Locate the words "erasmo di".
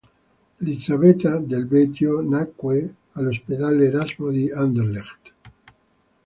3.85-4.51